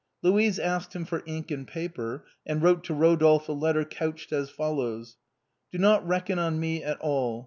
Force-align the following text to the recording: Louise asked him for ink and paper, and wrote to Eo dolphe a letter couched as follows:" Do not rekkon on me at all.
Louise 0.23 0.57
asked 0.57 0.95
him 0.95 1.05
for 1.05 1.21
ink 1.27 1.51
and 1.51 1.67
paper, 1.67 2.25
and 2.43 2.63
wrote 2.63 2.83
to 2.83 2.99
Eo 3.03 3.15
dolphe 3.15 3.47
a 3.47 3.51
letter 3.55 3.85
couched 3.85 4.33
as 4.33 4.49
follows:" 4.49 5.17
Do 5.71 5.77
not 5.77 6.03
rekkon 6.07 6.39
on 6.39 6.59
me 6.59 6.83
at 6.83 6.99
all. 7.01 7.39